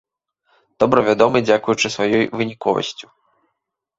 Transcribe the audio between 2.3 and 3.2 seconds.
выніковасцю.